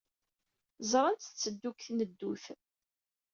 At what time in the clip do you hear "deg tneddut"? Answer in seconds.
1.75-2.45